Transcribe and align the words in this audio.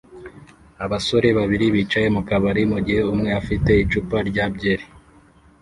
Abasore 0.85 1.27
babiri 1.37 1.65
bicaye 1.75 2.07
mu 2.15 2.21
kabari 2.27 2.61
mugihe 2.71 3.01
umwe 3.13 3.29
afite 3.39 3.71
icupa 3.83 4.17
rya 4.29 4.45
byeri 4.55 4.85